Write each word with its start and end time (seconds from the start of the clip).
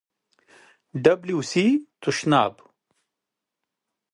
🚾 1.03 1.79
تشناب 2.01 2.55